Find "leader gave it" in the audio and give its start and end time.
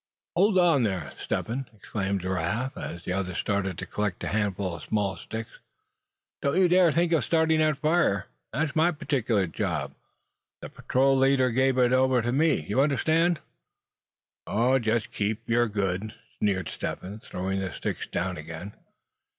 11.15-11.93